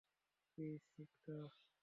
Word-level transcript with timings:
Please, 0.57 0.81
সিটকা। 0.91 1.37